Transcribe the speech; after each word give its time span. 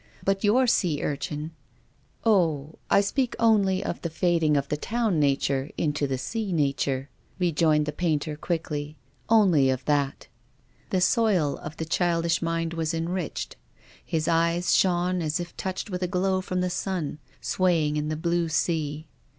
"But 0.25 0.43
your 0.43 0.65
sea 0.65 1.03
urchin 1.03 1.51
—""Oh, 2.25 2.79
I 2.89 3.01
speak 3.01 3.35
only 3.37 3.83
of 3.83 4.01
the 4.01 4.09
fading 4.09 4.57
of 4.57 4.67
the 4.67 4.75
town 4.75 5.19
nature 5.19 5.69
into 5.77 6.07
the 6.07 6.17
sea 6.17 6.51
nature," 6.51 7.11
rejoined 7.37 7.85
the 7.85 7.91
painter 7.91 8.35
quickly," 8.35 8.97
only 9.43 9.69
of 9.69 9.85
that. 9.85 10.25
The 10.89 11.01
soil 11.01 11.57
of 11.59 11.77
the 11.77 11.85
childish 11.85 12.41
mind 12.41 12.73
was 12.73 12.95
enriched; 12.95 13.57
his 14.03 14.27
eyes 14.27 14.73
shone 14.73 15.21
as 15.21 15.39
if 15.39 15.55
touched 15.55 15.91
with 15.91 16.01
a 16.01 16.07
glow 16.07 16.41
from 16.41 16.61
the 16.61 16.71
sun, 16.71 17.19
swaying 17.39 17.95
in 17.95 18.07
the 18.09 18.15
blue 18.17 18.49
sea. 18.49 19.05